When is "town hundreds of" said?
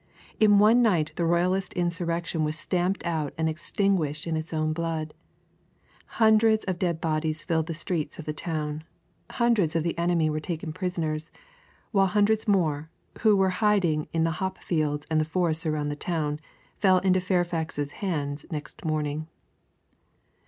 8.33-9.83